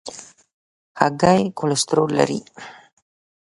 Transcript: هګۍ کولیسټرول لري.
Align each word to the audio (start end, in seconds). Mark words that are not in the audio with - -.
هګۍ 0.99 1.41
کولیسټرول 1.57 2.09
لري. 2.19 2.39